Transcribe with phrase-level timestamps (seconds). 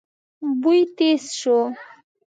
[0.61, 1.57] بوی تېز شو.